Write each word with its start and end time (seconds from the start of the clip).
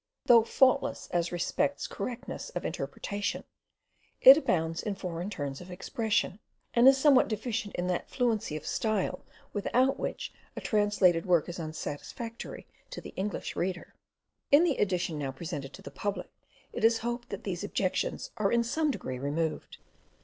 Though 0.25 0.41
faultless 0.43 1.09
as 1.11 1.31
respects 1.31 1.85
correctness 1.85 2.49
of 2.55 2.65
interpretation, 2.65 3.43
it 4.19 4.35
abounds 4.35 4.81
in 4.81 4.95
foreign 4.95 5.29
turns 5.29 5.61
of 5.61 5.69
expression, 5.69 6.39
and 6.73 6.87
is 6.87 6.97
somewhat 6.97 7.27
deficient 7.27 7.75
in 7.75 7.85
that 7.85 8.09
fluency 8.09 8.57
of 8.57 8.65
style 8.65 9.23
without 9.53 9.99
which 9.99 10.33
a 10.55 10.59
translated 10.59 11.27
work 11.27 11.47
is 11.47 11.59
unsatisfactory 11.59 12.65
to 12.89 12.99
the 12.99 13.13
English 13.15 13.55
reader. 13.55 13.93
In 14.49 14.63
the 14.63 14.77
edition 14.79 15.19
now 15.19 15.31
presented 15.31 15.71
to 15.73 15.83
the 15.83 15.91
public 15.91 16.31
it 16.73 16.83
is 16.83 16.97
hoped 17.05 17.29
that 17.29 17.43
these 17.43 17.63
objections 17.63 18.31
are 18.37 18.51
in 18.51 18.63
some 18.63 18.89
degree 18.89 19.19
removed. 19.19 19.77